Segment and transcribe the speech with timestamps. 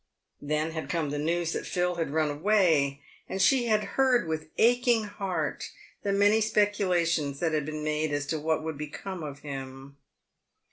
[0.41, 4.49] Then had come the news that Phil had run away, and she had heard with
[4.57, 5.69] aching heart
[6.01, 9.97] the many speculations that had been made as to what would become of him.